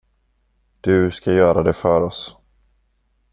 Du 0.81 1.11
ska 1.11 1.31
göra 1.33 1.63
det 1.63 1.73
för 1.73 2.01
oss. 2.01 2.37